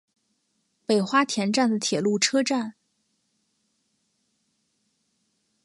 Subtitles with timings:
[0.87, 2.73] 北花田站的铁路车站。